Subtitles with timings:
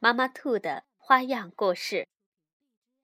[0.00, 2.06] 妈妈兔的花样故事，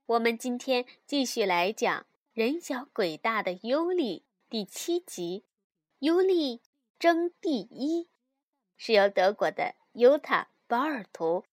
[0.07, 2.03] 我们今天继续来讲
[2.33, 5.43] 《人小鬼大的尤利》第七集
[5.99, 6.61] 《尤利
[7.01, 8.05] 争第一》，
[8.77, 11.45] 是由德国的尤塔·保尔图、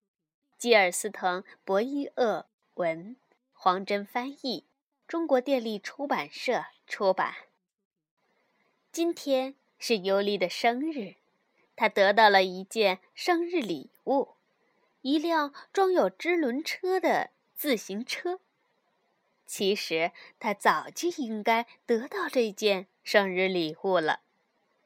[0.59, 3.16] 基尔斯滕·博伊厄文、
[3.52, 4.66] 黄真翻译，
[5.08, 7.34] 中国电力出版社出版。
[8.91, 11.16] 今天是尤利的生日，
[11.76, 14.35] 他得到了一件生日礼物。
[15.02, 18.40] 一辆装有支轮车的自行车。
[19.46, 24.22] 其实他早就应该得到这件生日礼物了，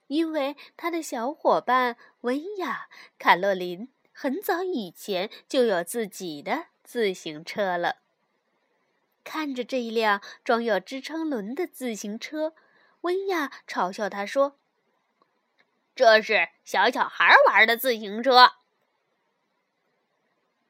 [0.08, 7.98] 因为他的小伙伴文雅、卡洛琳很早以前就有自己的自行车了。
[9.24, 12.54] 看着这一辆装有支撑轮的自行车，
[13.02, 14.58] 温亚嘲笑他说
[15.96, 18.54] ：“这是小小孩玩的自行车。”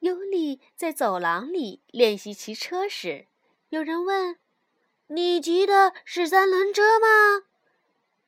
[0.06, 3.26] 尤里在走廊里练习骑车时，
[3.70, 4.38] 有人问
[5.08, 7.46] ：“你骑的是三轮车吗？”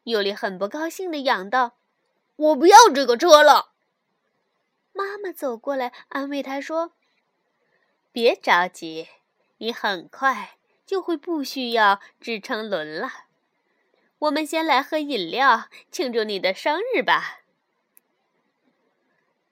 [0.02, 1.78] 尤里很不高兴地嚷道
[2.34, 3.74] ：“我不要这个车了！”
[4.92, 6.94] 妈妈走过来安慰他说
[8.10, 9.06] ：“别着急，
[9.58, 13.26] 你很快就会不需要支撑轮了。
[14.18, 17.42] 我们先来喝饮料庆祝你的生日吧。”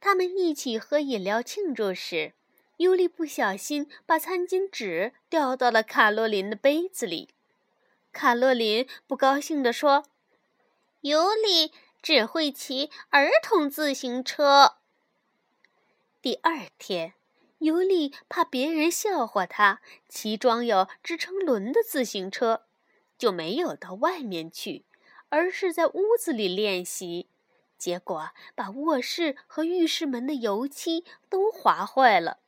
[0.01, 2.35] 他们一起喝饮料庆祝时，
[2.77, 7.31] 尤里不小心把餐巾纸掉到了卡洛琳的杯子里。
[8.13, 10.05] 卡洛琳不高兴地说
[11.03, 14.77] ：“尤里只会骑儿童自行车。”
[16.23, 17.15] 第二天，
[17.59, 22.65] 尤里怕别人笑话他骑装有支撑轮的自行车，
[23.19, 24.85] 就没有到外面去，
[25.29, 27.29] 而是在屋子里练习。
[27.87, 32.39] 结果把卧室和浴室门的油漆都划坏了，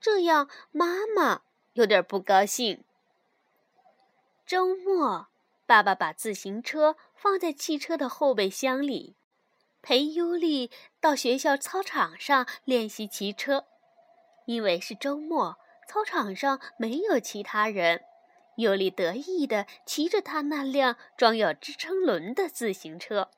[0.00, 1.42] 这样妈妈
[1.74, 2.82] 有点不高兴。
[4.46, 5.28] 周末，
[5.66, 9.14] 爸爸把自行车放在汽车的后备箱里，
[9.82, 13.66] 陪尤利到学校操场上练习骑车。
[14.46, 18.04] 因为是周末，操场上没有其他人，
[18.56, 23.28] 尤利得意地骑着他那辆装有支撑轮的自行车。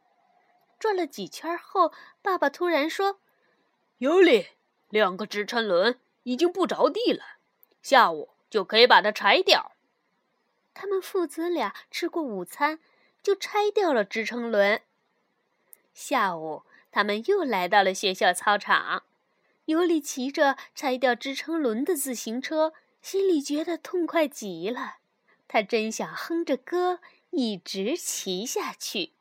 [0.84, 3.18] 转了几圈后，爸爸突然说
[3.96, 4.48] ：“尤里，
[4.90, 7.24] 两个支撑轮已经不着地了，
[7.80, 9.72] 下午就可以把它拆掉。”
[10.74, 12.80] 他们父子俩吃过午餐，
[13.22, 14.82] 就拆掉了支撑轮。
[15.94, 19.04] 下午，他们又来到了学校操场。
[19.64, 24.96] 尤里骑着拆掉支撑轮的自行车，心里觉得痛快极了。
[25.48, 29.12] 他真想哼着歌一直骑下去。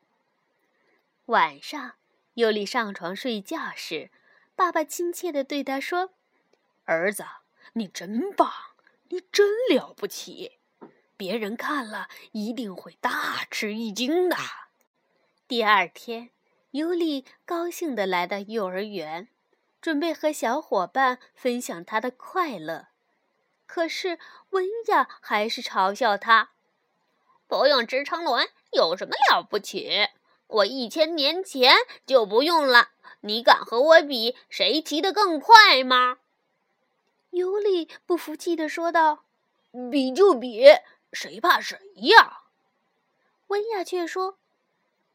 [1.26, 1.94] 晚上，
[2.34, 4.10] 尤里上床睡觉时，
[4.54, 6.10] 爸爸亲切地对他说
[6.84, 7.24] ：“儿子，
[7.72, 8.52] 你真棒，
[9.08, 10.58] 你真了不起，
[11.16, 14.36] 别人看了一定会大吃一惊的。”
[15.48, 16.28] 第二天，
[16.72, 19.28] 尤里高兴地来到幼儿园，
[19.80, 22.88] 准备和小伙伴分享他的快乐。
[23.64, 24.18] 可是
[24.50, 26.50] 温雅还是嘲笑他
[27.48, 30.08] ：“不用支撑轮有什么了不起？”
[30.46, 31.74] 我一千年前
[32.06, 32.90] 就不用了，
[33.20, 36.18] 你敢和我比谁骑得更快吗？
[37.30, 39.24] 尤里不服气地说道
[39.90, 40.64] ：“比就比，
[41.12, 42.42] 谁怕谁呀？”
[43.48, 44.38] 温雅却说：“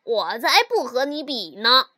[0.03, 1.91] 我才不和你比呢。”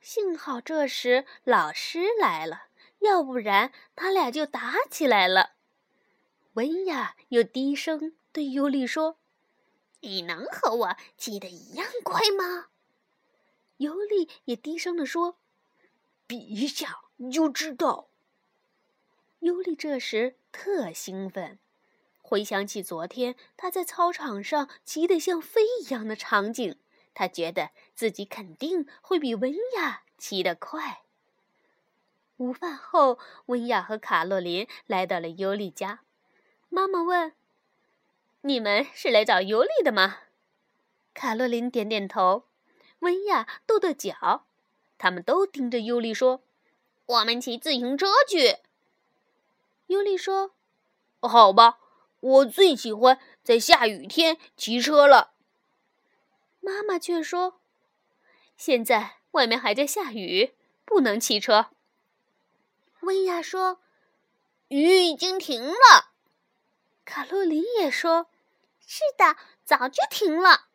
[0.00, 2.64] 幸好这时老师来了，
[3.00, 5.50] 要不然他俩就打起来了。
[6.54, 9.18] 温雅又低声对尤里说。
[10.02, 12.68] 你能和我骑得一样快吗？
[13.78, 15.38] 尤里也低声地说
[16.26, 18.08] ：“比一下你就知道。”
[19.40, 21.58] 尤里这时特兴奋，
[22.20, 26.78] 回想起昨天他在操场上骑得像飞一样的场景，
[27.14, 31.02] 他觉得自己肯定会比温雅骑得快。
[32.38, 36.04] 午饭后，温雅和卡洛琳来到了尤里家，
[36.68, 37.34] 妈妈问。
[38.44, 40.18] 你们是来找尤里的吗？
[41.14, 42.48] 卡洛琳点点头，
[42.98, 44.46] 温亚跺跺脚，
[44.98, 46.42] 他们都盯着尤里说
[47.06, 48.56] ：“我们骑自行车去。”
[49.86, 50.54] 尤利说
[51.22, 51.78] ：“好吧，
[52.18, 55.34] 我最喜欢在下雨天骑车了。”
[56.58, 57.60] 妈妈却说
[58.56, 60.54] ：“现在外面还在下雨，
[60.84, 61.66] 不能骑车。”
[63.02, 63.80] 温亚说
[64.66, 66.10] ：“雨已经停了。”
[67.04, 68.28] 卡洛琳也说
[68.94, 70.66] ：“是的，早就停了。”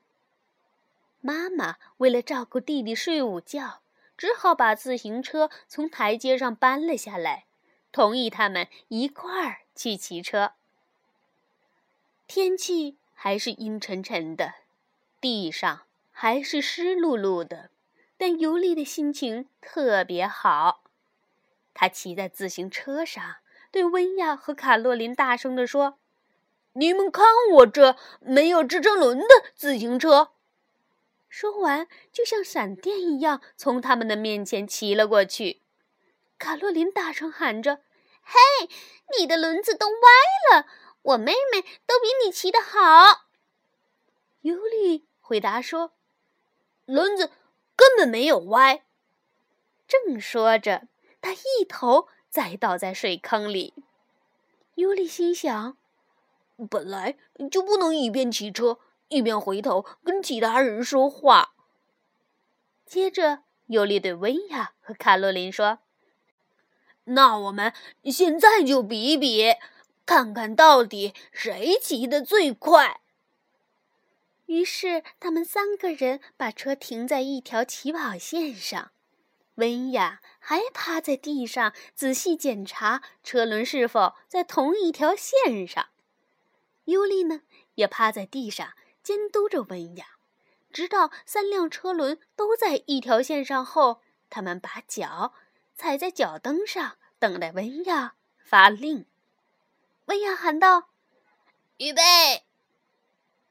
[1.21, 3.81] 妈妈为了照顾弟弟睡午觉，
[4.17, 7.45] 只好把自行车从台阶上搬了下来，
[7.91, 10.53] 同意他们一块儿去骑车。
[12.25, 14.55] 天气还是阴沉沉的，
[15.21, 17.69] 地上还是湿漉漉的，
[18.17, 20.81] 但尤利的心情特别好。
[21.75, 23.35] 他骑在自行车上，
[23.69, 25.99] 对温亚和卡洛琳大声地说
[26.77, 30.31] ：“你们看我这没有支撑轮的自行车！”
[31.29, 35.62] 说完，就像闪电一样从他们的面前骑了过去。
[36.39, 37.81] 卡洛琳大声喊着
[38.21, 38.69] ：“嘿，
[39.18, 40.68] 你的轮子都歪了！
[41.01, 43.27] 我妹妹都比你骑得好。”
[44.41, 45.94] 尤里回答说
[46.85, 47.31] ：“轮子
[47.75, 48.83] 根本没有歪。”
[49.88, 50.88] 正说着。
[51.19, 53.73] 他一头栽倒在水坑里。
[54.75, 55.77] 尤里心想
[56.69, 57.18] ：“本来
[57.51, 61.54] 就不能一边骑车一边回头跟其他人说话。”
[62.86, 65.80] 接着，尤里对温雅和卡洛琳说
[67.06, 67.74] ：“那我们
[68.06, 69.56] 现在就比比，
[70.06, 73.01] 看看到底谁骑得最快。”
[74.48, 78.92] 于是，他们三个人把车停在一条起跑线上。
[79.56, 85.88] 温雅还趴在地上仔细检查车轮是否在同一条线上。
[86.87, 87.41] 尤利呢，
[87.75, 88.73] 也趴在地上
[89.03, 90.17] 监督着温雅，
[90.71, 95.33] 直到三辆车轮都在一条线上后，他们把脚
[95.75, 99.05] 踩在脚蹬上，等待温雅发令。
[100.05, 100.89] 温雅喊道
[101.77, 102.01] ：“预备！”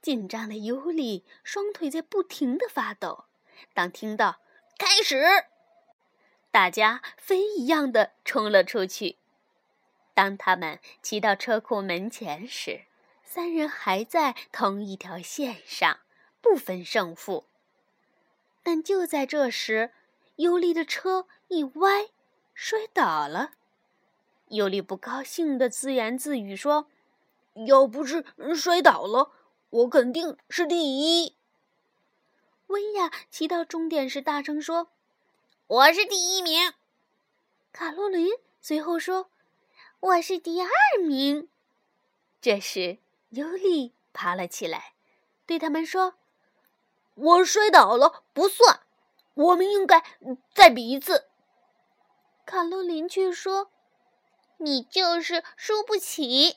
[0.00, 3.26] 紧张的尤利双腿在不停地发抖。
[3.74, 4.40] 当听到
[4.78, 5.22] “开始”，
[6.50, 9.18] 大家飞一样的冲了出去。
[10.14, 12.86] 当他们骑到车库门前时，
[13.28, 15.98] 三人还在同一条线上，
[16.40, 17.44] 不分胜负。
[18.62, 19.92] 但就在这时，
[20.36, 22.08] 尤利的车一歪，
[22.54, 23.50] 摔倒了。
[24.48, 26.88] 尤利不高兴的自言自语说
[27.66, 28.24] ：“要不是
[28.54, 29.32] 摔倒了，
[29.70, 31.36] 我肯定是第一。”
[32.68, 34.92] 温亚骑到终点时，大声说。
[35.66, 36.72] 我是第一名，
[37.72, 38.30] 卡洛琳
[38.60, 39.30] 随后说
[39.98, 40.70] ：“我是第二
[41.04, 41.48] 名。”
[42.40, 42.98] 这时，
[43.36, 44.94] 尤利爬了起来，
[45.44, 46.14] 对他们说
[47.14, 48.80] ：“我摔倒了不算，
[49.34, 50.02] 我们应该
[50.54, 51.28] 再比一次。”
[52.46, 53.70] 卡洛琳却说
[54.58, 56.56] ：“你就是输不起。”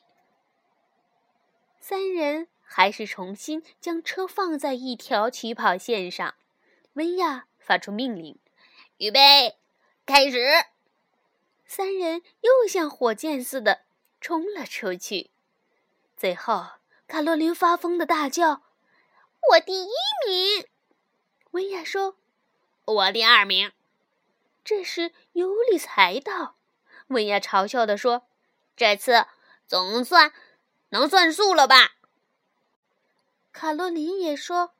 [1.81, 6.35] 三人还是重新将车放在一条起跑线上。
[6.93, 8.39] 温亚发出命令。
[8.97, 9.57] 预备，
[10.05, 10.37] 开始！
[11.65, 13.81] 三人又像火箭似的
[14.21, 15.31] 冲了出去。
[16.19, 16.65] 最后，
[17.07, 18.61] 卡洛琳发疯的大叫
[19.51, 19.87] ：“我第一
[20.27, 20.67] 名！”
[21.51, 22.17] 温亚说
[22.83, 23.71] ：“我第二名。”
[24.65, 26.57] 这时，尤里才到。
[27.07, 28.23] 温亚嘲笑地说
[28.75, 29.27] ：“这次
[29.65, 30.33] 总算
[30.89, 31.93] 能算数了吧？”
[33.53, 34.73] 卡洛琳也说：“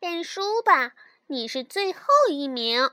[0.00, 0.94] 认输吧，
[1.28, 2.90] 你是最后一名。”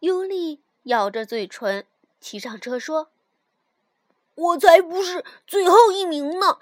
[0.00, 1.86] 尤利咬着嘴唇，
[2.20, 3.10] 骑上车说
[4.36, 6.58] ：“我才不是最后一名呢！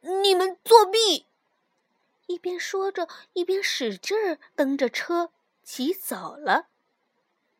[0.00, 1.26] 你们作弊！”
[2.26, 5.30] 一边说着，一边使劲儿蹬着车
[5.62, 6.66] 骑走了。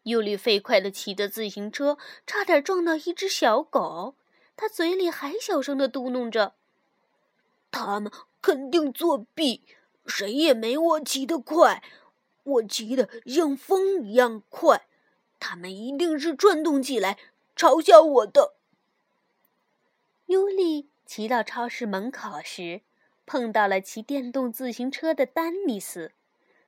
[0.02, 1.96] 尤里飞快地骑着自行车，
[2.26, 4.14] 差点撞到一只小狗。
[4.56, 6.54] 他嘴里还小声地嘟囔着
[7.70, 8.10] ：“他们
[8.42, 9.62] 肯定作弊，
[10.06, 11.82] 谁也没我骑得快。
[12.42, 14.86] 我骑得像风一样快。”
[15.40, 17.18] 他们一定是转动起来
[17.54, 18.57] 嘲笑我的。
[20.28, 22.82] 尤利骑到超市门口时，
[23.24, 26.12] 碰到了骑电动自行车的丹尼斯。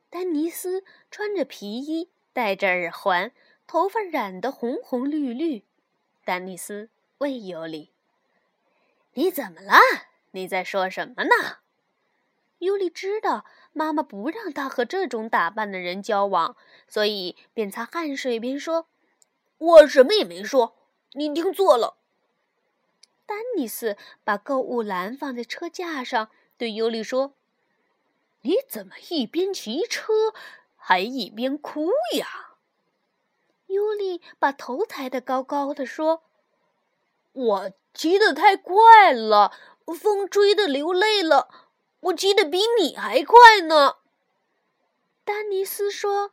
[0.08, 3.32] 丹尼斯穿着皮衣，戴着耳环，
[3.66, 5.62] 头发染得红红绿绿。
[6.24, 6.88] 丹尼斯
[7.18, 7.90] 问尤利
[9.12, 9.74] ：“你怎么了？
[10.30, 11.58] 你在说什么呢？”
[12.60, 16.56] 尤利知道妈妈不让他和这种打扮的人交往，
[16.88, 18.88] 所以边擦汗水边说
[19.58, 20.78] ：“我什么也没说，
[21.12, 21.98] 你听错了。”
[23.30, 27.34] 丹尼斯把购物篮放在车架上，对尤里说
[28.42, 30.12] ：“你怎么一边骑车
[30.74, 32.56] 还一边哭呀？”
[33.68, 36.24] 尤里把头抬得高高的，说
[37.30, 39.52] ：“我骑得太快了，
[39.96, 41.70] 风吹得流泪了。
[42.00, 43.98] 我骑得比你还快呢。”
[45.24, 46.32] 丹尼斯说：“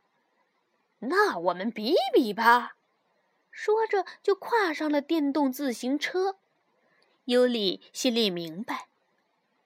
[0.98, 2.74] 那我们比比吧。”
[3.52, 6.38] 说着就跨上了电动自行车。
[7.28, 8.88] 尤里心里明白，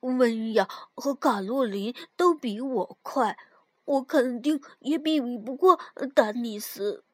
[0.01, 3.39] 温雅和卡洛琳都比我快，
[3.85, 5.79] 我肯定也比不过
[6.13, 7.05] 丹尼斯。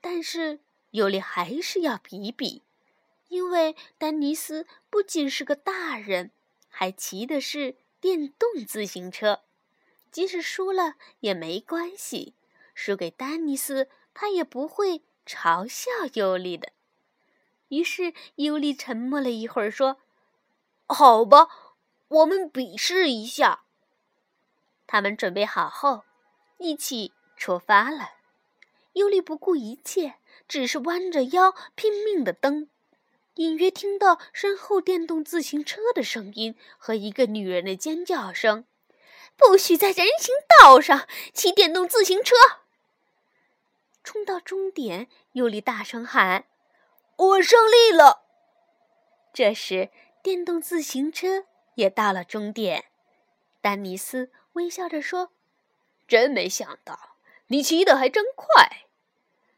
[0.00, 0.60] 但是
[0.92, 2.62] 尤里还是要比比，
[3.26, 6.30] 因为丹尼斯不仅是个大人，
[6.68, 9.40] 还骑的是电动自行车。
[10.12, 12.34] 即使输了也没关系，
[12.72, 16.70] 输给丹尼斯，他也不会嘲笑尤里的。
[17.70, 19.96] 于是尤利沉默了一会儿，说
[20.86, 21.48] ：“好吧，
[22.08, 23.62] 我们比试一下。”
[24.86, 26.04] 他们准备好后，
[26.58, 28.10] 一起出发了。
[28.94, 30.16] 尤利不顾一切，
[30.48, 32.68] 只是弯着腰拼命的蹬，
[33.34, 38.66] 隐约听到身后电动自行车的声音和一个女人的尖叫声。
[39.36, 42.34] 不许在人行道上骑电动自行车！
[44.02, 46.46] 冲到终点，尤里大声喊
[47.20, 48.22] ：“我胜利了！”
[49.32, 49.90] 这时，
[50.22, 52.86] 电动自行车也到了终点。
[53.60, 55.30] 丹尼斯微笑着说
[56.08, 57.16] ：“真没想到，
[57.48, 58.86] 你骑得还真快。”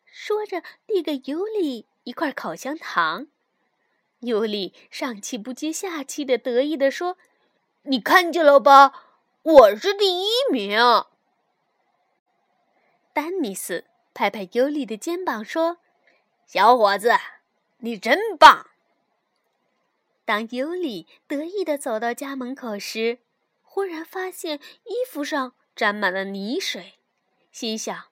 [0.04, 3.28] 说着，递给尤里一块口香糖。
[4.20, 7.16] 尤里上气不接下气的得意地说
[7.82, 9.08] ：“你看见了吧？”
[9.42, 10.78] 我是第一名。
[13.12, 15.78] 丹尼斯拍拍尤里的肩膀说
[16.46, 17.12] ：“小伙子，
[17.82, 18.66] 你真棒！”
[20.24, 23.18] 当尤里得意的走到家门口时，
[23.62, 26.98] 忽然发现衣服上沾满了泥水，
[27.50, 28.06] 心想：“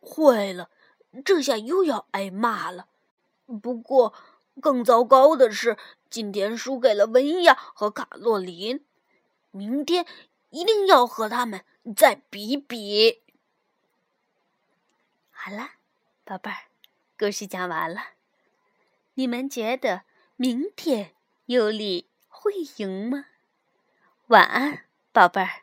[0.00, 0.70] 坏了，
[1.24, 2.88] 这下又要挨骂了。”
[3.62, 4.14] 不过，
[4.60, 5.76] 更糟糕的是，
[6.08, 8.84] 今天输给了文亚和卡洛琳，
[9.50, 10.06] 明天。
[10.54, 11.64] 一定要和他们
[11.96, 13.22] 再比比。
[15.30, 15.70] 好了，
[16.24, 16.68] 宝贝儿，
[17.18, 18.02] 故事讲完了。
[19.14, 20.02] 你们觉得
[20.36, 21.12] 明天
[21.46, 23.26] 尤里会赢吗？
[24.28, 25.62] 晚安，宝贝儿。